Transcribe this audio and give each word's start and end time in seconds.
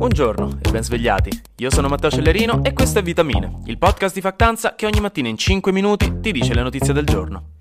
Buongiorno 0.00 0.60
e 0.62 0.70
ben 0.70 0.82
svegliati. 0.82 1.42
Io 1.58 1.70
sono 1.70 1.86
Matteo 1.86 2.10
Cellerino 2.10 2.64
e 2.64 2.72
questo 2.72 3.00
è 3.00 3.02
Vitamine, 3.02 3.60
il 3.66 3.76
podcast 3.76 4.14
di 4.14 4.22
Factanza 4.22 4.74
che 4.74 4.86
ogni 4.86 4.98
mattina 4.98 5.28
in 5.28 5.36
5 5.36 5.70
minuti 5.72 6.20
ti 6.22 6.32
dice 6.32 6.54
le 6.54 6.62
notizie 6.62 6.94
del 6.94 7.04
giorno. 7.04 7.56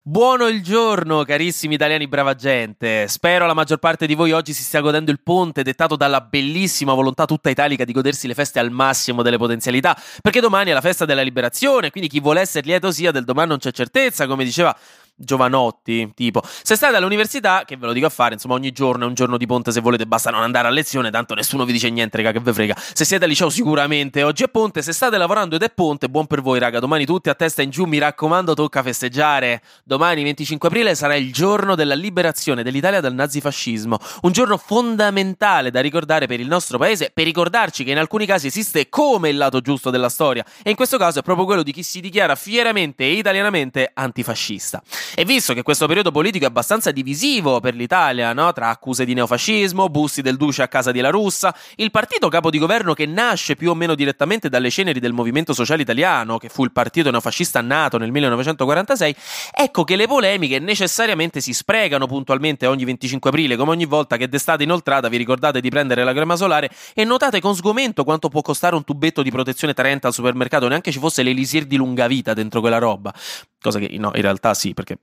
Buono 0.00 0.46
il 0.46 0.62
giorno, 0.62 1.24
carissimi 1.24 1.74
italiani 1.74 2.08
brava 2.08 2.34
gente. 2.34 3.06
Spero 3.06 3.44
la 3.44 3.52
maggior 3.52 3.76
parte 3.76 4.06
di 4.06 4.14
voi 4.14 4.32
oggi 4.32 4.54
si 4.54 4.62
stia 4.62 4.80
godendo 4.80 5.10
il 5.10 5.20
ponte 5.22 5.62
dettato 5.62 5.94
dalla 5.94 6.22
bellissima 6.22 6.94
volontà 6.94 7.26
tutta 7.26 7.50
italica 7.50 7.84
di 7.84 7.92
godersi 7.92 8.26
le 8.26 8.32
feste 8.32 8.58
al 8.58 8.70
massimo 8.70 9.20
delle 9.20 9.36
potenzialità, 9.36 9.94
perché 10.22 10.40
domani 10.40 10.70
è 10.70 10.72
la 10.72 10.80
festa 10.80 11.04
della 11.04 11.20
liberazione, 11.20 11.90
quindi 11.90 12.08
chi 12.08 12.20
vuole 12.20 12.40
essere 12.40 12.66
lieto 12.66 12.90
sia 12.90 13.10
del 13.10 13.24
domani 13.24 13.48
non 13.48 13.58
c'è 13.58 13.72
certezza, 13.72 14.26
come 14.26 14.44
diceva 14.44 14.74
giovanotti, 15.18 16.12
tipo, 16.14 16.42
se 16.44 16.76
state 16.76 16.96
all'università, 16.96 17.64
che 17.66 17.76
ve 17.76 17.86
lo 17.86 17.92
dico 17.92 18.06
a 18.06 18.10
fare, 18.10 18.34
insomma, 18.34 18.54
ogni 18.54 18.72
giorno 18.72 19.04
è 19.04 19.08
un 19.08 19.14
giorno 19.14 19.36
di 19.36 19.46
ponte 19.46 19.72
se 19.72 19.80
volete, 19.80 20.06
basta 20.06 20.30
non 20.30 20.42
andare 20.42 20.68
a 20.68 20.70
lezione, 20.70 21.10
tanto 21.10 21.34
nessuno 21.34 21.64
vi 21.64 21.72
dice 21.72 21.90
niente, 21.90 22.16
raga, 22.16 22.32
che 22.32 22.40
ve 22.40 22.52
frega. 22.52 22.76
Se 22.76 23.04
siete 23.04 23.24
al 23.24 23.30
liceo 23.30 23.50
sicuramente 23.50 24.22
oggi 24.22 24.44
è 24.44 24.48
ponte, 24.48 24.80
se 24.82 24.92
state 24.92 25.18
lavorando 25.18 25.56
ed 25.56 25.62
è 25.62 25.70
ponte, 25.70 26.08
buon 26.08 26.26
per 26.26 26.40
voi, 26.40 26.58
raga, 26.58 26.78
domani 26.78 27.04
tutti 27.04 27.28
a 27.28 27.34
testa 27.34 27.62
in 27.62 27.70
giù, 27.70 27.84
mi 27.84 27.98
raccomando, 27.98 28.54
tocca 28.54 28.82
festeggiare. 28.82 29.60
Domani 29.84 30.22
25 30.22 30.68
aprile 30.68 30.94
sarà 30.94 31.16
il 31.16 31.32
giorno 31.32 31.74
della 31.74 31.94
liberazione 31.94 32.62
dell'Italia 32.62 33.00
dal 33.00 33.14
nazifascismo, 33.14 33.98
un 34.22 34.32
giorno 34.32 34.56
fondamentale 34.56 35.70
da 35.70 35.80
ricordare 35.80 36.26
per 36.26 36.40
il 36.40 36.46
nostro 36.46 36.78
paese, 36.78 37.10
per 37.12 37.24
ricordarci 37.24 37.84
che 37.84 37.90
in 37.90 37.98
alcuni 37.98 38.26
casi 38.26 38.46
esiste 38.46 38.88
come 38.88 39.30
il 39.30 39.36
lato 39.36 39.60
giusto 39.60 39.90
della 39.90 40.08
storia, 40.08 40.44
e 40.62 40.70
in 40.70 40.76
questo 40.76 40.96
caso 40.98 41.18
è 41.18 41.22
proprio 41.22 41.46
quello 41.46 41.62
di 41.62 41.72
chi 41.72 41.82
si 41.82 42.00
dichiara 42.00 42.34
fieramente 42.34 43.04
e 43.04 43.12
italianamente 43.12 43.90
antifascista. 43.92 44.82
E 45.14 45.24
visto 45.24 45.54
che 45.54 45.62
questo 45.62 45.86
periodo 45.86 46.10
politico 46.10 46.44
è 46.44 46.48
abbastanza 46.48 46.90
divisivo 46.90 47.60
per 47.60 47.74
l'Italia, 47.74 48.32
no? 48.32 48.52
tra 48.52 48.68
accuse 48.68 49.04
di 49.04 49.14
neofascismo, 49.14 49.88
busti 49.88 50.22
del 50.22 50.36
duce 50.36 50.62
a 50.62 50.68
casa 50.68 50.92
di 50.92 51.00
La 51.00 51.10
Russa, 51.10 51.54
il 51.76 51.90
partito 51.90 52.28
capo 52.28 52.50
di 52.50 52.58
governo 52.58 52.94
che 52.94 53.06
nasce 53.06 53.56
più 53.56 53.70
o 53.70 53.74
meno 53.74 53.94
direttamente 53.94 54.48
dalle 54.48 54.70
ceneri 54.70 55.00
del 55.00 55.12
Movimento 55.12 55.52
Sociale 55.52 55.82
Italiano, 55.82 56.38
che 56.38 56.48
fu 56.48 56.64
il 56.64 56.72
partito 56.72 57.10
neofascista 57.10 57.60
nato 57.60 57.98
nel 57.98 58.10
1946, 58.12 59.14
ecco 59.52 59.84
che 59.84 59.96
le 59.96 60.06
polemiche 60.06 60.58
necessariamente 60.58 61.40
si 61.40 61.52
sprecano 61.52 62.06
puntualmente 62.06 62.66
ogni 62.66 62.84
25 62.84 63.30
aprile, 63.30 63.56
come 63.56 63.70
ogni 63.70 63.86
volta 63.86 64.16
che 64.16 64.28
d'estate 64.28 64.62
inoltrata 64.62 65.08
vi 65.08 65.16
ricordate 65.16 65.60
di 65.60 65.68
prendere 65.70 66.04
la 66.04 66.12
crema 66.12 66.36
solare 66.36 66.70
e 66.94 67.04
notate 67.04 67.40
con 67.40 67.54
sgomento 67.54 68.04
quanto 68.04 68.28
può 68.28 68.42
costare 68.42 68.74
un 68.74 68.84
tubetto 68.84 69.22
di 69.22 69.30
protezione 69.30 69.74
30 69.74 70.08
al 70.08 70.14
supermercato, 70.14 70.68
neanche 70.68 70.92
ci 70.92 70.98
fosse 70.98 71.22
l'elisir 71.22 71.64
di 71.64 71.76
lunga 71.76 72.06
vita 72.06 72.34
dentro 72.34 72.60
quella 72.60 72.78
roba. 72.78 73.12
Cosa 73.60 73.80
che 73.80 73.96
no, 73.98 74.12
in 74.14 74.22
realtà 74.22 74.54
sì, 74.54 74.72
perché 74.72 74.98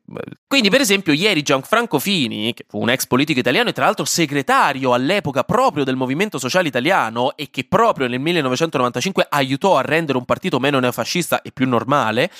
quindi, 0.47 0.69
per 0.69 0.79
esempio, 0.79 1.11
ieri 1.11 1.41
Gianfranco 1.41 1.99
Fini, 1.99 2.53
che 2.53 2.65
fu 2.69 2.79
un 2.79 2.89
ex 2.89 3.05
politico 3.05 3.37
italiano 3.37 3.67
e 3.67 3.73
tra 3.73 3.83
l'altro 3.83 4.05
segretario 4.05 4.93
all'epoca 4.93 5.43
proprio 5.43 5.83
del 5.83 5.97
Movimento 5.97 6.39
Sociale 6.39 6.69
Italiano 6.69 7.35
e 7.35 7.49
che 7.49 7.65
proprio 7.67 8.07
nel 8.07 8.19
1995 8.19 9.27
aiutò 9.29 9.77
a 9.77 9.81
rendere 9.81 10.17
un 10.17 10.23
partito 10.23 10.59
meno 10.59 10.79
neofascista 10.79 11.41
e 11.41 11.51
più 11.51 11.67
normale, 11.67 12.31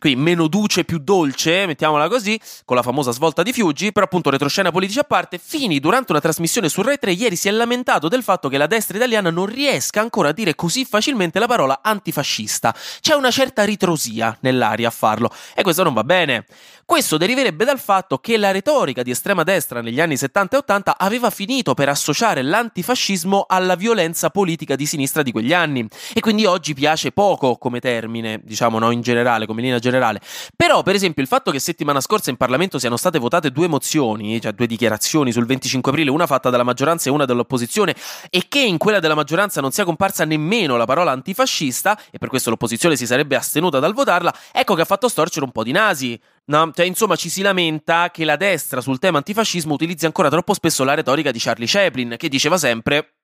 quindi 0.00 0.20
meno 0.20 0.48
duce, 0.48 0.84
più 0.84 0.98
dolce, 0.98 1.66
mettiamola 1.66 2.08
così, 2.08 2.40
con 2.64 2.74
la 2.74 2.82
famosa 2.82 3.12
svolta 3.12 3.44
di 3.44 3.52
Fiuggi, 3.52 3.92
però 3.92 4.06
appunto 4.06 4.30
retroscena 4.30 4.72
politica 4.72 5.02
a 5.02 5.04
parte, 5.04 5.38
Fini 5.38 5.78
durante 5.78 6.10
una 6.10 6.20
trasmissione 6.20 6.68
su 6.68 6.82
Rai 6.82 6.98
3 6.98 7.12
ieri 7.12 7.36
si 7.36 7.46
è 7.46 7.52
lamentato 7.52 8.08
del 8.08 8.24
fatto 8.24 8.48
che 8.48 8.58
la 8.58 8.66
destra 8.66 8.96
italiana 8.96 9.30
non 9.30 9.46
riesca 9.46 10.00
ancora 10.00 10.30
a 10.30 10.32
dire 10.32 10.56
così 10.56 10.84
facilmente 10.84 11.38
la 11.38 11.46
parola 11.46 11.78
antifascista. 11.82 12.74
C'è 13.00 13.14
una 13.14 13.30
certa 13.30 13.62
ritrosia 13.64 14.36
nell'aria 14.40 14.88
a 14.88 14.90
farlo 14.90 15.30
e 15.60 15.62
questo 15.62 15.82
non 15.82 15.92
va 15.92 16.04
bene. 16.04 16.46
Questo 16.90 17.18
deriverebbe 17.18 17.64
dal 17.64 17.78
fatto 17.78 18.18
che 18.18 18.36
la 18.36 18.50
retorica 18.50 19.04
di 19.04 19.12
estrema 19.12 19.44
destra 19.44 19.80
negli 19.80 20.00
anni 20.00 20.16
70 20.16 20.56
e 20.56 20.58
80 20.58 20.96
aveva 20.98 21.30
finito 21.30 21.72
per 21.74 21.88
associare 21.88 22.42
l'antifascismo 22.42 23.44
alla 23.46 23.76
violenza 23.76 24.30
politica 24.30 24.74
di 24.74 24.86
sinistra 24.86 25.22
di 25.22 25.30
quegli 25.30 25.52
anni 25.52 25.86
e 26.12 26.20
quindi 26.20 26.46
oggi 26.46 26.74
piace 26.74 27.12
poco 27.12 27.58
come 27.58 27.78
termine, 27.78 28.40
diciamo 28.42 28.80
no 28.80 28.90
in 28.90 29.02
generale, 29.02 29.46
come 29.46 29.62
linea 29.62 29.78
generale. 29.78 30.20
Però 30.56 30.82
per 30.82 30.96
esempio 30.96 31.22
il 31.22 31.28
fatto 31.28 31.52
che 31.52 31.60
settimana 31.60 32.00
scorsa 32.00 32.30
in 32.30 32.36
Parlamento 32.36 32.78
siano 32.80 32.96
state 32.96 33.20
votate 33.20 33.52
due 33.52 33.68
mozioni, 33.68 34.40
cioè 34.40 34.52
due 34.52 34.66
dichiarazioni 34.66 35.30
sul 35.30 35.46
25 35.46 35.92
aprile, 35.92 36.10
una 36.10 36.26
fatta 36.26 36.50
dalla 36.50 36.64
maggioranza 36.64 37.08
e 37.08 37.12
una 37.12 37.24
dall'opposizione 37.24 37.94
e 38.30 38.46
che 38.48 38.60
in 38.60 38.78
quella 38.78 38.98
della 38.98 39.14
maggioranza 39.14 39.60
non 39.60 39.70
sia 39.70 39.84
comparsa 39.84 40.24
nemmeno 40.24 40.76
la 40.76 40.86
parola 40.86 41.12
antifascista 41.12 41.96
e 42.10 42.18
per 42.18 42.30
questo 42.30 42.50
l'opposizione 42.50 42.96
si 42.96 43.06
sarebbe 43.06 43.36
astenuta 43.36 43.78
dal 43.78 43.94
votarla, 43.94 44.34
ecco 44.50 44.74
che 44.74 44.80
ha 44.80 44.86
fatto 44.86 45.06
storcere 45.06 45.44
un 45.44 45.49
po' 45.50 45.62
di 45.62 45.72
nasi. 45.72 46.20
No? 46.46 46.70
Cioè, 46.74 46.86
insomma, 46.86 47.16
ci 47.16 47.28
si 47.28 47.42
lamenta 47.42 48.10
che 48.10 48.24
la 48.24 48.36
destra 48.36 48.80
sul 48.80 48.98
tema 48.98 49.18
antifascismo 49.18 49.74
utilizzi 49.74 50.06
ancora 50.06 50.28
troppo 50.28 50.54
spesso 50.54 50.84
la 50.84 50.94
retorica 50.94 51.30
di 51.30 51.38
Charlie 51.38 51.66
Chaplin, 51.68 52.14
che 52.16 52.28
diceva 52.28 52.58
sempre 52.58 53.14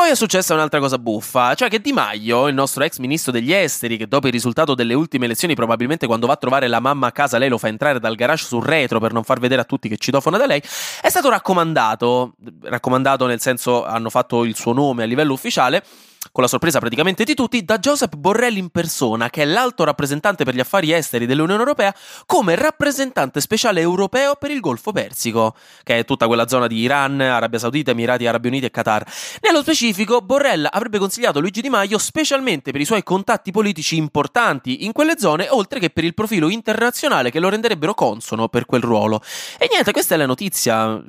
poi 0.00 0.08
è 0.08 0.14
successa 0.14 0.54
un'altra 0.54 0.80
cosa 0.80 0.98
buffa, 0.98 1.52
cioè 1.52 1.68
che 1.68 1.78
Di 1.78 1.92
Maio, 1.92 2.48
il 2.48 2.54
nostro 2.54 2.82
ex 2.84 2.96
ministro 3.00 3.32
degli 3.32 3.52
esteri, 3.52 3.98
che 3.98 4.08
dopo 4.08 4.28
il 4.28 4.32
risultato 4.32 4.74
delle 4.74 4.94
ultime 4.94 5.26
elezioni 5.26 5.54
probabilmente 5.54 6.06
quando 6.06 6.26
va 6.26 6.32
a 6.32 6.36
trovare 6.36 6.68
la 6.68 6.80
mamma 6.80 7.08
a 7.08 7.12
casa 7.12 7.36
lei 7.36 7.50
lo 7.50 7.58
fa 7.58 7.68
entrare 7.68 8.00
dal 8.00 8.14
garage 8.14 8.44
sul 8.44 8.64
retro 8.64 8.98
per 8.98 9.12
non 9.12 9.24
far 9.24 9.40
vedere 9.40 9.60
a 9.60 9.64
tutti 9.64 9.90
che 9.90 9.98
citofona 9.98 10.38
da 10.38 10.46
lei, 10.46 10.62
è 11.02 11.08
stato 11.10 11.28
raccomandato, 11.28 12.32
raccomandato 12.62 13.26
nel 13.26 13.40
senso 13.40 13.84
hanno 13.84 14.08
fatto 14.08 14.44
il 14.44 14.56
suo 14.56 14.72
nome 14.72 15.02
a 15.02 15.06
livello 15.06 15.34
ufficiale, 15.34 15.84
con 16.32 16.42
la 16.42 16.48
sorpresa 16.48 16.78
praticamente 16.78 17.24
di 17.24 17.34
tutti, 17.34 17.64
da 17.64 17.78
Joseph 17.78 18.14
Borrell 18.14 18.56
in 18.56 18.68
persona, 18.68 19.30
che 19.30 19.42
è 19.42 19.44
l'alto 19.46 19.84
rappresentante 19.84 20.44
per 20.44 20.54
gli 20.54 20.60
affari 20.60 20.92
esteri 20.92 21.24
dell'Unione 21.24 21.60
Europea, 21.60 21.94
come 22.26 22.54
rappresentante 22.54 23.40
speciale 23.40 23.80
europeo 23.80 24.36
per 24.36 24.50
il 24.50 24.60
Golfo 24.60 24.92
Persico, 24.92 25.56
che 25.82 25.98
è 25.98 26.04
tutta 26.04 26.26
quella 26.26 26.46
zona 26.46 26.66
di 26.66 26.76
Iran, 26.76 27.20
Arabia 27.20 27.58
Saudita, 27.58 27.92
Emirati 27.92 28.26
Arabi 28.26 28.48
Uniti 28.48 28.66
e 28.66 28.70
Qatar. 28.70 29.04
Nello 29.40 29.62
specifico, 29.62 30.20
Borrell 30.20 30.68
avrebbe 30.70 30.98
consigliato 30.98 31.40
Luigi 31.40 31.62
Di 31.62 31.70
Maio 31.70 31.96
specialmente 31.96 32.70
per 32.70 32.82
i 32.82 32.84
suoi 32.84 33.02
contatti 33.02 33.50
politici 33.50 33.96
importanti 33.96 34.84
in 34.84 34.92
quelle 34.92 35.14
zone, 35.18 35.48
oltre 35.48 35.80
che 35.80 35.88
per 35.88 36.04
il 36.04 36.12
profilo 36.12 36.50
internazionale 36.50 37.30
che 37.30 37.40
lo 37.40 37.48
renderebbero 37.48 37.94
consono 37.94 38.48
per 38.48 38.66
quel 38.66 38.82
ruolo. 38.82 39.22
E 39.58 39.68
niente, 39.70 39.90
questa 39.90 40.14
è 40.14 40.18
la 40.18 40.26
notizia. 40.26 41.02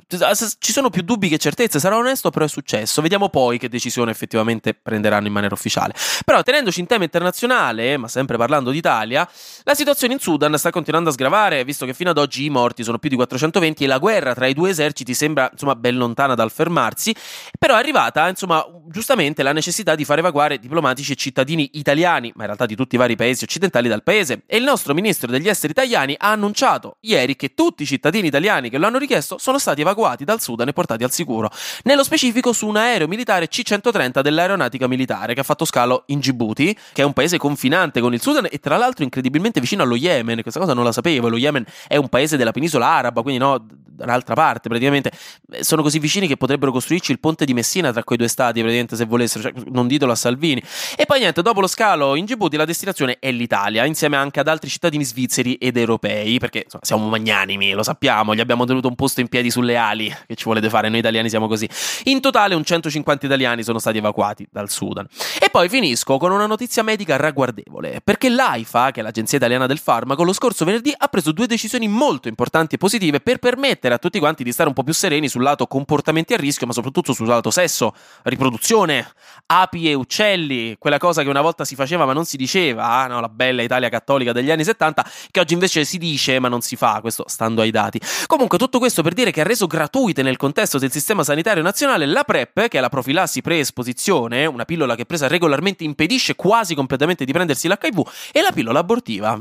Ci 0.58 0.72
sono 0.72 0.88
più 0.88 1.02
dubbi 1.02 1.28
che 1.28 1.38
certezze, 1.38 1.78
sarò 1.78 1.98
onesto, 1.98 2.30
però 2.30 2.46
è 2.46 2.48
successo. 2.48 3.02
Vediamo 3.02 3.28
poi 3.28 3.58
che 3.58 3.68
decisione 3.68 4.10
effettivamente 4.10 4.72
prenderà 4.72 5.00
prenderanno 5.02 5.26
in 5.26 5.32
maniera 5.32 5.54
ufficiale. 5.54 5.94
Però 6.24 6.42
tenendoci 6.42 6.80
in 6.80 6.86
tema 6.86 7.04
internazionale, 7.04 7.96
ma 7.96 8.06
sempre 8.06 8.36
parlando 8.36 8.70
d'Italia, 8.70 9.28
la 9.64 9.74
situazione 9.74 10.14
in 10.14 10.20
Sudan 10.20 10.56
sta 10.56 10.70
continuando 10.70 11.10
a 11.10 11.12
sgravare, 11.12 11.64
visto 11.64 11.84
che 11.84 11.92
fino 11.92 12.10
ad 12.10 12.18
oggi 12.18 12.44
i 12.44 12.50
morti 12.50 12.84
sono 12.84 12.98
più 12.98 13.10
di 13.10 13.16
420 13.16 13.84
e 13.84 13.86
la 13.88 13.98
guerra 13.98 14.34
tra 14.34 14.46
i 14.46 14.54
due 14.54 14.70
eserciti 14.70 15.12
sembra 15.14 15.48
insomma 15.50 15.74
ben 15.74 15.96
lontana 15.96 16.34
dal 16.34 16.52
fermarsi, 16.52 17.14
però 17.58 17.74
è 17.74 17.78
arrivata 17.78 18.28
insomma 18.28 18.64
giustamente 18.86 19.42
la 19.42 19.52
necessità 19.52 19.94
di 19.94 20.04
far 20.04 20.18
evacuare 20.18 20.58
diplomatici 20.58 21.12
e 21.12 21.16
cittadini 21.16 21.70
italiani, 21.74 22.30
ma 22.34 22.42
in 22.42 22.46
realtà 22.46 22.66
di 22.66 22.76
tutti 22.76 22.94
i 22.94 22.98
vari 22.98 23.16
paesi 23.16 23.44
occidentali 23.44 23.88
dal 23.88 24.02
paese, 24.02 24.42
e 24.46 24.56
il 24.56 24.64
nostro 24.64 24.94
ministro 24.94 25.30
degli 25.30 25.48
esteri 25.48 25.72
italiani 25.72 26.14
ha 26.16 26.30
annunciato 26.30 26.96
ieri 27.00 27.34
che 27.34 27.54
tutti 27.54 27.82
i 27.82 27.86
cittadini 27.86 28.28
italiani 28.28 28.70
che 28.70 28.78
lo 28.78 28.86
hanno 28.86 28.98
richiesto 28.98 29.38
sono 29.38 29.58
stati 29.58 29.80
evacuati 29.80 30.24
dal 30.24 30.40
Sudan 30.40 30.68
e 30.68 30.72
portati 30.72 31.02
al 31.02 31.10
sicuro, 31.10 31.50
nello 31.84 32.04
specifico 32.04 32.52
su 32.52 32.66
un 32.66 32.76
aereo 32.76 33.08
militare 33.08 33.48
C-130 33.48 34.20
dell'aeronautica 34.20 34.86
militare 34.86 34.91
che 34.96 35.40
ha 35.40 35.44
fatto 35.44 35.64
scalo 35.64 36.04
in 36.06 36.18
Djibouti, 36.18 36.76
che 36.92 37.02
è 37.02 37.04
un 37.04 37.12
paese 37.12 37.38
confinante 37.38 38.00
con 38.00 38.12
il 38.14 38.20
Sudan 38.20 38.46
e 38.50 38.58
tra 38.58 38.76
l'altro 38.76 39.04
incredibilmente 39.04 39.60
vicino 39.60 39.82
allo 39.82 39.96
Yemen. 39.96 40.42
Questa 40.42 40.60
cosa 40.60 40.74
non 40.74 40.84
la 40.84 40.92
sapevo. 40.92 41.28
Lo 41.28 41.36
Yemen 41.36 41.64
è 41.86 41.96
un 41.96 42.08
paese 42.08 42.36
della 42.36 42.52
penisola 42.52 42.86
araba, 42.86 43.22
quindi 43.22 43.40
no, 43.40 43.64
dall'altra 44.04 44.34
parte 44.34 44.68
praticamente. 44.68 45.10
Eh, 45.50 45.64
sono 45.64 45.82
così 45.82 45.98
vicini 45.98 46.26
che 46.26 46.36
potrebbero 46.36 46.72
costruirci 46.72 47.12
il 47.12 47.20
ponte 47.20 47.44
di 47.44 47.54
Messina 47.54 47.92
tra 47.92 48.04
quei 48.04 48.18
due 48.18 48.28
stati, 48.28 48.60
praticamente 48.60 48.96
se 48.96 49.04
volessero. 49.04 49.42
Cioè, 49.44 49.52
non 49.70 49.86
ditelo 49.86 50.12
a 50.12 50.14
Salvini. 50.14 50.62
E 50.96 51.06
poi 51.06 51.20
niente, 51.20 51.42
dopo 51.42 51.60
lo 51.60 51.66
scalo 51.66 52.14
in 52.16 52.24
Djibouti 52.24 52.56
la 52.56 52.64
destinazione 52.64 53.16
è 53.18 53.30
l'Italia, 53.30 53.84
insieme 53.84 54.16
anche 54.16 54.40
ad 54.40 54.48
altri 54.48 54.68
cittadini 54.68 55.04
svizzeri 55.04 55.54
ed 55.54 55.76
europei, 55.76 56.38
perché 56.38 56.62
insomma, 56.64 56.84
siamo 56.84 57.08
magnanimi, 57.08 57.72
lo 57.72 57.82
sappiamo, 57.82 58.34
gli 58.34 58.40
abbiamo 58.40 58.64
tenuto 58.64 58.88
un 58.88 58.94
posto 58.94 59.20
in 59.20 59.28
piedi 59.28 59.50
sulle 59.50 59.76
ali, 59.76 60.14
che 60.26 60.34
ci 60.34 60.44
volete 60.44 60.68
fare, 60.68 60.88
noi 60.88 60.98
italiani 60.98 61.28
siamo 61.28 61.48
così. 61.48 61.68
In 62.04 62.20
totale 62.20 62.54
un 62.54 62.64
150 62.64 63.26
italiani 63.26 63.62
sono 63.62 63.78
stati 63.78 63.98
evacuati 63.98 64.46
dal 64.50 64.68
Sudan. 64.70 65.06
E 65.40 65.48
poi 65.50 65.68
finisco 65.68 66.18
con 66.18 66.32
una 66.32 66.46
notizia 66.46 66.82
medica 66.82 67.16
ragguardevole, 67.16 68.00
perché 68.02 68.28
l'AIFA, 68.28 68.90
che 68.90 69.00
è 69.00 69.02
l'Agenzia 69.02 69.38
Italiana 69.38 69.66
del 69.66 69.78
Farmaco, 69.78 70.22
lo 70.22 70.32
scorso 70.32 70.64
venerdì 70.64 70.92
ha 70.96 71.08
preso 71.08 71.32
due 71.32 71.46
decisioni 71.46 71.88
molto 71.88 72.28
importanti 72.28 72.74
e 72.74 72.78
positive 72.78 73.20
per 73.20 73.38
permettere 73.38 73.91
a 73.94 73.98
tutti 73.98 74.18
quanti 74.18 74.44
di 74.44 74.52
stare 74.52 74.68
un 74.68 74.74
po' 74.74 74.82
più 74.82 74.92
sereni 74.92 75.28
sul 75.28 75.42
lato 75.42 75.66
comportamenti 75.66 76.34
a 76.34 76.36
rischio, 76.36 76.66
ma 76.66 76.72
soprattutto 76.72 77.12
sul 77.12 77.26
lato 77.26 77.50
sesso, 77.50 77.94
riproduzione, 78.24 79.06
api 79.46 79.90
e 79.90 79.94
uccelli, 79.94 80.76
quella 80.78 80.98
cosa 80.98 81.22
che 81.22 81.28
una 81.28 81.40
volta 81.40 81.64
si 81.64 81.74
faceva 81.74 82.04
ma 82.04 82.12
non 82.12 82.24
si 82.24 82.36
diceva, 82.36 83.06
no? 83.06 83.20
la 83.20 83.28
bella 83.28 83.62
Italia 83.62 83.88
cattolica 83.88 84.32
degli 84.32 84.50
anni 84.50 84.64
70, 84.64 85.06
che 85.30 85.40
oggi 85.40 85.54
invece 85.54 85.84
si 85.84 85.98
dice 85.98 86.38
ma 86.38 86.48
non 86.48 86.60
si 86.60 86.76
fa, 86.76 87.00
questo 87.00 87.24
stando 87.26 87.62
ai 87.62 87.70
dati. 87.70 88.00
Comunque 88.26 88.58
tutto 88.58 88.78
questo 88.78 89.02
per 89.02 89.12
dire 89.12 89.30
che 89.30 89.40
ha 89.40 89.44
reso 89.44 89.66
gratuite 89.66 90.22
nel 90.22 90.36
contesto 90.36 90.78
del 90.78 90.90
sistema 90.90 91.22
sanitario 91.24 91.62
nazionale 91.62 92.06
la 92.06 92.24
PrEP, 92.24 92.68
che 92.68 92.78
è 92.78 92.80
la 92.80 92.88
profilassi 92.88 93.40
pre-esposizione, 93.40 94.46
una 94.46 94.64
pillola 94.64 94.94
che 94.94 95.06
presa 95.06 95.28
regolarmente 95.28 95.84
impedisce 95.84 96.34
quasi 96.34 96.74
completamente 96.74 97.24
di 97.24 97.32
prendersi 97.32 97.68
l'HIV, 97.68 98.02
e 98.32 98.40
la 98.40 98.52
pillola 98.52 98.78
abortiva 98.78 99.38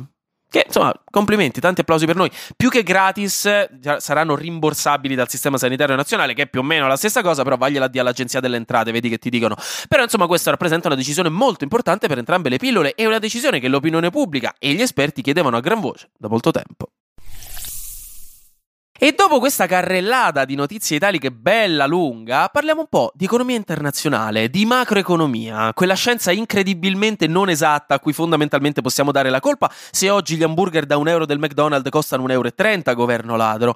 Che 0.52 0.66
insomma, 0.68 0.94
complimenti, 1.10 1.62
tanti 1.62 1.80
applausi 1.80 2.06
per 2.06 2.18
noi. 2.18 2.30
Più 2.58 2.68
che 2.68 2.84
gratis, 2.84 3.70
saranno 4.00 4.36
rimborsabili 4.36 5.16
dal 5.16 5.30
sistema 5.30 5.58
sanitario 5.58 5.96
nazionale, 5.96 6.34
che 6.34 6.42
è 6.42 6.48
più 6.48 6.60
o 6.60 6.64
meno 6.64 6.88
la 6.88 6.98
stessa 6.98 7.22
cosa, 7.22 7.44
però 7.44 7.56
vagliela 7.56 7.88
di 7.88 8.00
all'agenzia 8.00 8.42
delle 8.42 8.58
entrate, 8.58 8.92
vedi 8.92 9.08
che 9.08 9.18
ti 9.18 9.30
dicono. 9.30 9.56
Però 9.88 10.04
insomma, 10.04 10.28
questo 10.28 10.50
rappresenta 10.50 10.88
una 10.88 10.98
decisione 10.98 11.30
molto 11.30 11.64
importante 11.64 12.10
per 12.10 12.18
entrambe 12.18 12.50
le 12.50 12.58
pillole 12.58 12.96
e 12.96 13.08
una 13.08 13.20
decisione 13.20 13.62
che 13.62 13.70
l'opinione 13.70 14.10
pubblica 14.10 14.54
e 14.60 14.74
gli 14.74 14.82
esperti 14.82 15.22
chiedevano 15.22 15.56
a 15.56 15.62
gran 15.62 15.80
voce 15.80 16.10
da 16.18 16.28
molto 16.28 16.52
tempo. 16.52 16.90
E 19.04 19.16
dopo 19.18 19.40
questa 19.40 19.66
carrellata 19.66 20.46
di 20.46 20.54
notizie 20.54 20.98
italiche 20.98 21.32
bella 21.32 21.88
lunga, 21.88 22.50
parliamo 22.50 22.82
un 22.82 22.88
po' 22.88 23.12
di 23.16 23.26
economia 23.26 23.56
internazionale, 23.56 24.48
di 24.52 24.64
macroeconomia, 24.64 25.74
quella 25.74 25.96
scienza 25.96 26.32
incredibilmente 26.32 27.26
non 27.26 27.50
esatta 27.50 27.96
a 27.96 28.00
cui 28.00 28.14
fondamentalmente 28.14 28.82
possiamo 28.82 29.12
dare 29.12 29.32
la 29.32 29.40
colpa 29.40 29.72
se 29.90 30.12
oggi 30.12 30.36
gli 30.36 30.44
hamburger 30.44 30.86
da 30.86 30.98
un 30.98 31.08
euro 31.08 31.26
del 31.26 31.40
McDonald's 31.40 31.90
costano 31.90 32.26
1,30 32.26 32.32
euro, 32.32 32.94
governo 32.94 33.36
ladro. 33.36 33.76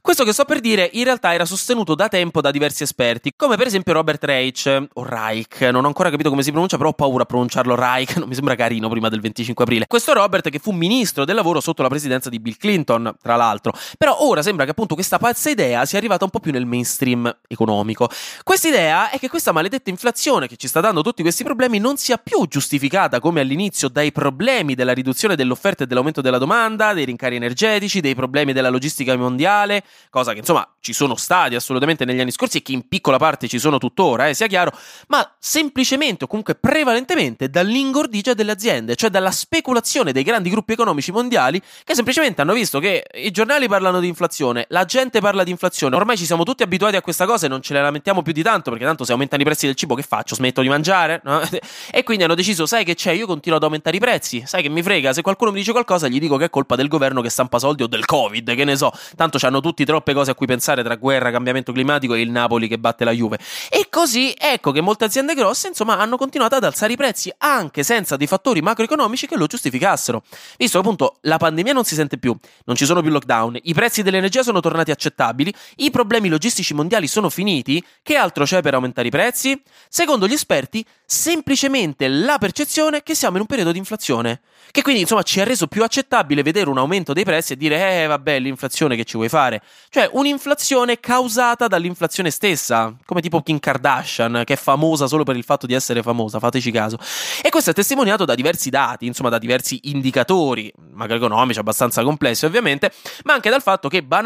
Questo 0.00 0.24
che 0.24 0.32
sto 0.32 0.44
per 0.44 0.58
dire 0.58 0.90
in 0.94 1.04
realtà 1.04 1.32
era 1.32 1.44
sostenuto 1.44 1.94
da 1.94 2.08
tempo 2.08 2.40
da 2.40 2.50
diversi 2.50 2.82
esperti, 2.82 3.32
come 3.36 3.56
per 3.56 3.68
esempio 3.68 3.92
Robert 3.92 4.24
Reich, 4.24 4.86
o 4.94 5.04
Reich, 5.04 5.60
non 5.70 5.84
ho 5.84 5.86
ancora 5.86 6.10
capito 6.10 6.30
come 6.30 6.42
si 6.42 6.50
pronuncia, 6.50 6.78
però 6.78 6.88
ho 6.88 6.94
paura 6.94 7.22
a 7.22 7.26
pronunciarlo 7.26 7.76
Reich, 7.76 8.16
non 8.18 8.26
mi 8.26 8.34
sembra 8.34 8.56
carino 8.56 8.88
prima 8.88 9.08
del 9.08 9.20
25 9.20 9.62
aprile. 9.62 9.86
Questo 9.86 10.12
Robert 10.14 10.50
che 10.50 10.58
fu 10.58 10.72
ministro 10.72 11.24
del 11.24 11.36
lavoro 11.36 11.60
sotto 11.60 11.82
la 11.82 11.88
presidenza 11.88 12.28
di 12.28 12.40
Bill 12.40 12.56
Clinton, 12.58 13.14
tra 13.22 13.36
l'altro. 13.36 13.72
Però 13.96 14.16
ora 14.18 14.42
sembra 14.42 14.62
che 14.64 14.70
appunto 14.70 14.94
questa 14.94 15.18
pazza 15.18 15.50
idea 15.50 15.84
sia 15.84 15.98
arrivata 15.98 16.24
un 16.24 16.30
po' 16.30 16.40
più 16.40 16.52
nel 16.52 16.66
mainstream 16.66 17.34
economico. 17.46 18.08
Questa 18.42 18.68
idea 18.68 19.10
è 19.10 19.18
che 19.18 19.28
questa 19.28 19.52
maledetta 19.52 19.90
inflazione 19.90 20.46
che 20.46 20.56
ci 20.56 20.68
sta 20.68 20.80
dando 20.80 21.02
tutti 21.02 21.22
questi 21.22 21.44
problemi 21.44 21.78
non 21.78 21.96
sia 21.96 22.16
più 22.16 22.46
giustificata 22.46 23.20
come 23.20 23.40
all'inizio 23.40 23.88
dai 23.88 24.12
problemi 24.12 24.74
della 24.74 24.92
riduzione 24.92 25.36
dell'offerta 25.36 25.84
e 25.84 25.86
dell'aumento 25.86 26.20
della 26.20 26.38
domanda, 26.38 26.92
dei 26.92 27.04
rincari 27.04 27.36
energetici, 27.36 28.00
dei 28.00 28.14
problemi 28.14 28.52
della 28.52 28.68
logistica 28.68 29.16
mondiale, 29.16 29.84
cosa 30.10 30.32
che 30.32 30.38
insomma 30.38 30.68
ci 30.80 30.92
sono 30.92 31.16
stati 31.16 31.54
assolutamente 31.54 32.04
negli 32.04 32.20
anni 32.20 32.30
scorsi 32.30 32.58
e 32.58 32.62
che 32.62 32.72
in 32.72 32.88
piccola 32.88 33.16
parte 33.16 33.48
ci 33.48 33.58
sono 33.58 33.78
tuttora, 33.78 34.28
eh, 34.28 34.34
sia 34.34 34.46
chiaro, 34.46 34.72
ma 35.08 35.34
semplicemente 35.38 36.24
o 36.24 36.26
comunque 36.26 36.54
prevalentemente 36.54 37.48
dall'ingordigia 37.48 38.34
delle 38.34 38.52
aziende, 38.52 38.96
cioè 38.96 39.10
dalla 39.10 39.30
speculazione 39.30 40.12
dei 40.12 40.22
grandi 40.22 40.50
gruppi 40.50 40.72
economici 40.72 41.10
mondiali 41.10 41.60
che 41.84 41.94
semplicemente 41.94 42.42
hanno 42.42 42.52
visto 42.52 42.78
che 42.78 43.04
i 43.14 43.30
giornali 43.30 43.68
parlano 43.68 44.00
di 44.00 44.08
inflazione, 44.08 44.43
la 44.52 44.84
gente 44.84 45.20
parla 45.20 45.44
di 45.44 45.50
inflazione, 45.50 45.96
ormai 45.96 46.16
ci 46.16 46.26
siamo 46.26 46.44
tutti 46.44 46.62
abituati 46.62 46.96
a 46.96 47.02
questa 47.02 47.26
cosa 47.26 47.46
e 47.46 47.48
non 47.48 47.62
ce 47.62 47.74
ne 47.74 47.80
lamentiamo 47.80 48.22
più 48.22 48.32
di 48.32 48.42
tanto 48.42 48.70
perché 48.70 48.84
tanto 48.84 49.04
se 49.04 49.12
aumentano 49.12 49.42
i 49.42 49.44
prezzi 49.44 49.66
del 49.66 49.74
cibo 49.74 49.94
che 49.94 50.02
faccio? 50.02 50.34
Smetto 50.34 50.60
di 50.60 50.68
mangiare? 50.68 51.20
No? 51.24 51.40
e 51.90 52.02
quindi 52.02 52.24
hanno 52.24 52.34
deciso, 52.34 52.66
sai 52.66 52.84
che 52.84 52.94
c'è, 52.94 53.12
io 53.12 53.26
continuo 53.26 53.58
ad 53.58 53.64
aumentare 53.64 53.96
i 53.96 54.00
prezzi, 54.00 54.42
sai 54.46 54.62
che 54.62 54.68
mi 54.68 54.82
frega, 54.82 55.12
se 55.12 55.22
qualcuno 55.22 55.50
mi 55.50 55.58
dice 55.58 55.72
qualcosa 55.72 56.08
gli 56.08 56.18
dico 56.18 56.36
che 56.36 56.46
è 56.46 56.50
colpa 56.50 56.76
del 56.76 56.88
governo 56.88 57.20
che 57.20 57.30
stampa 57.30 57.58
soldi 57.58 57.82
o 57.82 57.86
del 57.86 58.04
covid, 58.04 58.54
che 58.54 58.64
ne 58.64 58.76
so, 58.76 58.92
tanto 59.16 59.38
hanno 59.46 59.60
tutti 59.60 59.84
troppe 59.84 60.14
cose 60.14 60.30
a 60.30 60.34
cui 60.34 60.46
pensare 60.46 60.82
tra 60.82 60.96
guerra, 60.96 61.30
cambiamento 61.30 61.72
climatico 61.72 62.14
e 62.14 62.20
il 62.20 62.30
Napoli 62.30 62.68
che 62.68 62.78
batte 62.78 63.04
la 63.04 63.10
Juve. 63.12 63.38
E 63.70 63.88
così 63.90 64.34
ecco 64.36 64.72
che 64.72 64.80
molte 64.80 65.04
aziende 65.04 65.34
grosse 65.34 65.68
insomma 65.68 65.98
hanno 65.98 66.16
continuato 66.16 66.54
ad 66.54 66.64
alzare 66.64 66.92
i 66.92 66.96
prezzi 66.96 67.32
anche 67.38 67.82
senza 67.82 68.16
dei 68.16 68.26
fattori 68.26 68.60
macroeconomici 68.62 69.26
che 69.26 69.36
lo 69.36 69.46
giustificassero. 69.46 70.22
Visto 70.56 70.80
che 70.80 70.84
appunto 70.84 71.16
la 71.22 71.36
pandemia 71.36 71.72
non 71.72 71.84
si 71.84 71.94
sente 71.94 72.18
più, 72.18 72.36
non 72.64 72.76
ci 72.76 72.84
sono 72.84 73.02
più 73.02 73.10
lockdown, 73.10 73.58
i 73.62 73.74
prezzi 73.74 74.02
dell'energia 74.02 74.33
sono 74.42 74.60
tornati 74.60 74.90
accettabili, 74.90 75.52
i 75.76 75.90
problemi 75.90 76.28
logistici 76.28 76.74
mondiali 76.74 77.06
sono 77.06 77.30
finiti, 77.30 77.82
che 78.02 78.16
altro 78.16 78.44
c'è 78.44 78.62
per 78.62 78.74
aumentare 78.74 79.08
i 79.08 79.10
prezzi? 79.10 79.60
Secondo 79.88 80.26
gli 80.26 80.32
esperti, 80.32 80.84
semplicemente 81.06 82.08
la 82.08 82.38
percezione 82.38 83.02
che 83.02 83.14
siamo 83.14 83.36
in 83.36 83.42
un 83.42 83.46
periodo 83.46 83.72
di 83.72 83.78
inflazione, 83.78 84.40
che 84.70 84.82
quindi 84.82 85.02
insomma 85.02 85.22
ci 85.22 85.40
ha 85.40 85.44
reso 85.44 85.66
più 85.66 85.82
accettabile 85.82 86.42
vedere 86.42 86.70
un 86.70 86.78
aumento 86.78 87.12
dei 87.12 87.24
prezzi 87.24 87.52
e 87.52 87.56
dire 87.56 88.02
eh 88.02 88.06
vabbè 88.06 88.38
l'inflazione 88.38 88.96
che 88.96 89.04
ci 89.04 89.16
vuoi 89.16 89.28
fare, 89.28 89.62
cioè 89.90 90.08
un'inflazione 90.12 90.98
causata 90.98 91.68
dall'inflazione 91.68 92.30
stessa, 92.30 92.96
come 93.04 93.20
tipo 93.20 93.42
Kim 93.42 93.58
Kardashian 93.58 94.42
che 94.44 94.54
è 94.54 94.56
famosa 94.56 95.06
solo 95.06 95.22
per 95.24 95.36
il 95.36 95.44
fatto 95.44 95.66
di 95.66 95.74
essere 95.74 96.02
famosa, 96.02 96.38
fateci 96.38 96.70
caso. 96.70 96.98
E 97.42 97.50
questo 97.50 97.70
è 97.70 97.74
testimoniato 97.74 98.24
da 98.24 98.34
diversi 98.34 98.70
dati, 98.70 99.06
insomma 99.06 99.28
da 99.28 99.38
diversi 99.38 99.78
indicatori 99.84 100.72
macroeconomici 100.92 101.58
abbastanza 101.58 102.02
complessi 102.02 102.44
ovviamente, 102.44 102.92
ma 103.24 103.34
anche 103.34 103.50
dal 103.50 103.62
fatto 103.62 103.88
che 103.88 104.02
banalmente, 104.02 104.23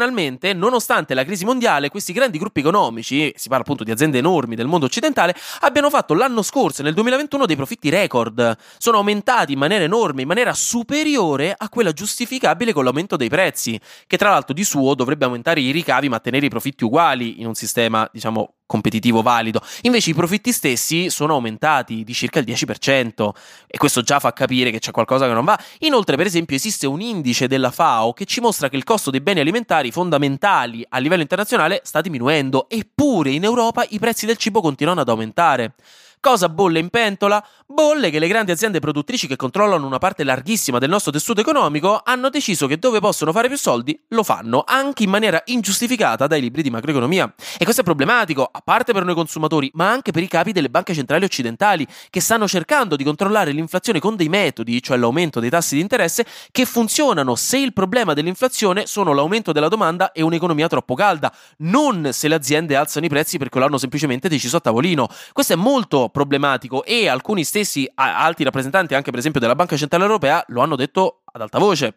nonostante 0.53 1.13
la 1.13 1.23
crisi 1.23 1.45
mondiale, 1.45 1.89
questi 1.89 2.13
grandi 2.13 2.37
gruppi 2.37 2.59
economici, 2.59 3.33
si 3.35 3.47
parla 3.47 3.63
appunto 3.63 3.83
di 3.83 3.91
aziende 3.91 4.17
enormi 4.17 4.55
del 4.55 4.67
mondo 4.67 4.85
occidentale, 4.85 5.35
abbiano 5.61 5.89
fatto 5.89 6.13
l'anno 6.13 6.41
scorso, 6.41 6.83
nel 6.83 6.93
2021, 6.93 7.45
dei 7.45 7.55
profitti 7.55 7.89
record. 7.89 8.57
Sono 8.77 8.97
aumentati 8.97 9.53
in 9.53 9.59
maniera 9.59 9.83
enorme, 9.83 10.21
in 10.21 10.27
maniera 10.27 10.53
superiore 10.53 11.53
a 11.57 11.69
quella 11.69 11.91
giustificabile 11.91 12.73
con 12.73 12.83
l'aumento 12.83 13.15
dei 13.15 13.29
prezzi, 13.29 13.79
che 14.07 14.17
tra 14.17 14.29
l'altro 14.29 14.53
di 14.53 14.63
suo 14.63 14.95
dovrebbe 14.95 15.25
aumentare 15.25 15.61
i 15.61 15.71
ricavi 15.71 16.09
ma 16.09 16.19
tenere 16.19 16.45
i 16.45 16.49
profitti 16.49 16.83
uguali 16.83 17.39
in 17.41 17.47
un 17.47 17.55
sistema, 17.55 18.07
diciamo, 18.11 18.53
competitivo 18.69 19.23
valido. 19.23 19.63
Invece 19.81 20.11
i 20.11 20.13
profitti 20.13 20.51
stessi 20.51 21.09
sono 21.09 21.33
aumentati 21.33 22.03
di 22.03 22.13
circa 22.13 22.37
il 22.37 22.45
10% 22.45 23.29
e 23.65 23.77
questo 23.79 24.03
già 24.03 24.19
fa 24.19 24.31
capire 24.31 24.69
che 24.69 24.77
c'è 24.77 24.91
qualcosa 24.91 25.25
che 25.25 25.33
non 25.33 25.43
va. 25.43 25.59
Inoltre, 25.79 26.15
per 26.15 26.27
esempio, 26.27 26.55
esiste 26.55 26.85
un 26.85 27.01
indice 27.01 27.47
della 27.47 27.71
FAO 27.71 28.13
che 28.13 28.25
ci 28.25 28.41
mostra 28.41 28.69
che 28.69 28.75
il 28.75 28.83
costo 28.83 29.09
dei 29.09 29.21
beni 29.21 29.39
alimentari 29.39 29.89
fondamentali 29.89 30.85
a 30.87 30.99
livello 30.99 31.23
internazionale 31.23 31.81
sta 31.83 31.99
diminuendo, 32.01 32.69
eppure 32.69 33.31
in 33.31 33.43
Europa 33.43 33.83
i 33.89 33.97
prezzi 33.97 34.27
del 34.27 34.37
cibo 34.37 34.61
continuano 34.61 35.01
ad 35.01 35.09
aumentare. 35.09 35.73
Cosa 36.21 36.49
bolle 36.49 36.79
in 36.79 36.89
pentola? 36.89 37.41
Bolle 37.65 38.09
che 38.09 38.19
le 38.19 38.27
grandi 38.27 38.51
aziende 38.51 38.81
produttrici 38.81 39.25
che 39.25 39.37
controllano 39.37 39.85
una 39.85 39.99
parte 39.99 40.25
larghissima 40.25 40.77
del 40.77 40.89
nostro 40.89 41.13
tessuto 41.13 41.39
economico 41.39 42.01
hanno 42.03 42.29
deciso 42.29 42.67
che 42.67 42.77
dove 42.77 42.99
possono 42.99 43.31
fare 43.31 43.47
più 43.47 43.55
soldi 43.57 43.97
lo 44.09 44.23
fanno, 44.23 44.65
anche 44.67 45.03
in 45.03 45.11
maniera 45.11 45.41
ingiustificata 45.45 46.27
dai 46.27 46.41
libri 46.41 46.61
di 46.61 46.69
macroeconomia. 46.69 47.33
E 47.57 47.63
questo 47.63 47.81
è 47.81 47.83
problematico, 47.85 48.49
a 48.51 48.59
parte 48.61 48.91
per 48.91 49.05
noi 49.05 49.15
consumatori, 49.15 49.71
ma 49.75 49.89
anche 49.89 50.11
per 50.11 50.21
i 50.21 50.27
capi 50.27 50.51
delle 50.51 50.69
banche 50.69 50.93
centrali 50.93 51.23
occidentali, 51.23 51.87
che 52.09 52.19
stanno 52.19 52.49
cercando 52.49 52.97
di 52.97 53.05
controllare 53.05 53.51
l'inflazione 53.51 54.01
con 54.01 54.17
dei 54.17 54.27
metodi, 54.27 54.83
cioè 54.83 54.97
l'aumento 54.97 55.39
dei 55.39 55.49
tassi 55.49 55.75
di 55.75 55.81
interesse, 55.81 56.25
che 56.51 56.65
funzionano 56.65 57.35
se 57.35 57.59
il 57.59 57.71
problema 57.71 58.13
dell'inflazione 58.13 58.87
sono 58.87 59.13
l'aumento 59.13 59.53
della 59.53 59.69
domanda 59.69 60.11
e 60.11 60.21
un'economia 60.21 60.67
troppo 60.67 60.95
calda, 60.95 61.33
non 61.59 62.09
se 62.11 62.27
le 62.27 62.35
aziende 62.35 62.75
alzano 62.75 63.05
i 63.05 63.09
prezzi 63.09 63.37
perché 63.37 63.57
lo 63.57 63.63
hanno 63.63 63.77
semplicemente 63.77 64.27
deciso 64.27 64.57
a 64.57 64.59
tavolino. 64.59 65.07
Questo 65.31 65.53
è 65.53 65.55
molto 65.55 66.07
problematico 66.09 66.83
e 66.83 67.07
alcuni 67.07 67.43
stessi 67.43 67.89
alti 67.95 68.43
rappresentanti 68.43 68.95
anche 68.95 69.09
per 69.09 69.19
esempio 69.19 69.39
della 69.39 69.55
Banca 69.55 69.77
Centrale 69.77 70.03
Europea 70.03 70.43
lo 70.47 70.61
hanno 70.61 70.75
detto 70.75 71.21
ad 71.31 71.41
alta 71.41 71.59
voce. 71.59 71.95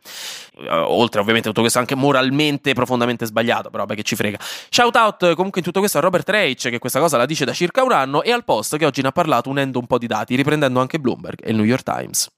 Uh, 0.55 0.65
oltre 0.87 1.21
ovviamente 1.21 1.49
tutto 1.49 1.61
questo 1.61 1.79
anche 1.79 1.95
moralmente 1.95 2.75
profondamente 2.75 3.27
sbagliato, 3.27 3.71
però 3.71 3.85
beh 3.85 3.95
che 3.95 4.03
ci 4.03 4.17
frega. 4.17 4.39
Shout 4.41 4.97
out 4.97 5.35
comunque 5.35 5.61
in 5.61 5.67
tutto 5.67 5.81
questo 5.81 5.99
a 5.99 6.01
Robert 6.01 6.29
Reich 6.29 6.69
che 6.69 6.79
questa 6.79 7.01
cosa 7.01 7.17
la 7.17 7.27
dice 7.27 7.45
da 7.45 7.53
circa 7.53 7.83
un 7.83 7.93
anno 7.93 8.23
e 8.23 8.31
al 8.33 8.45
post 8.45 8.77
che 8.77 8.87
oggi 8.87 9.03
ne 9.03 9.09
ha 9.09 9.13
parlato 9.13 9.49
unendo 9.49 9.79
un 9.79 9.87
po' 9.87 9.99
di 9.99 10.07
dati, 10.07 10.35
riprendendo 10.35 10.81
anche 10.81 10.99
Bloomberg 10.99 11.41
e 11.43 11.51
il 11.51 11.57
New 11.57 11.65
York 11.65 11.83
Times. 11.83 12.29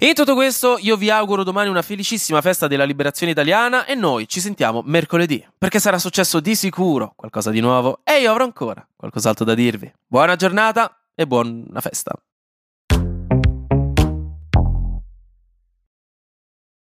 E 0.00 0.12
tutto 0.12 0.34
questo 0.34 0.78
io 0.78 0.96
vi 0.96 1.10
auguro 1.10 1.42
domani 1.42 1.68
una 1.68 1.82
felicissima 1.82 2.40
festa 2.40 2.68
della 2.68 2.84
liberazione 2.84 3.32
italiana 3.32 3.84
e 3.84 3.96
noi 3.96 4.28
ci 4.28 4.38
sentiamo 4.38 4.80
mercoledì, 4.84 5.44
perché 5.58 5.80
sarà 5.80 5.98
successo 5.98 6.38
di 6.38 6.54
sicuro 6.54 7.14
qualcosa 7.16 7.50
di 7.50 7.58
nuovo 7.58 7.98
e 8.04 8.20
io 8.20 8.30
avrò 8.30 8.44
ancora 8.44 8.86
qualcos'altro 8.94 9.44
da 9.44 9.54
dirvi. 9.54 9.92
Buona 10.06 10.36
giornata 10.36 11.02
e 11.16 11.26
buona 11.26 11.80
festa. 11.80 12.12